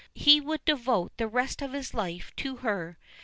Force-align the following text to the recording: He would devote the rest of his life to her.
He 0.15 0.41
would 0.41 0.65
devote 0.65 1.15
the 1.17 1.27
rest 1.27 1.61
of 1.61 1.73
his 1.73 1.93
life 1.93 2.31
to 2.37 2.55
her. 2.65 2.97